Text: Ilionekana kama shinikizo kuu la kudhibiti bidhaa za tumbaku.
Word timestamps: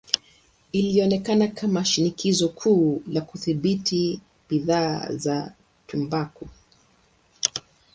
Ilionekana 0.71 1.47
kama 1.47 1.85
shinikizo 1.85 2.49
kuu 2.49 3.03
la 3.07 3.21
kudhibiti 3.21 4.21
bidhaa 4.49 5.11
za 5.15 5.51
tumbaku. 5.87 6.47